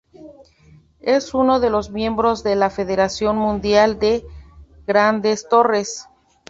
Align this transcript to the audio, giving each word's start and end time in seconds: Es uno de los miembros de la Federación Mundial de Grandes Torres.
Es 1.01 1.35
uno 1.35 1.59
de 1.59 1.69
los 1.69 1.91
miembros 1.91 2.41
de 2.41 2.55
la 2.55 2.71
Federación 2.71 3.37
Mundial 3.37 3.99
de 3.99 4.25
Grandes 4.87 5.47
Torres. 5.47 6.07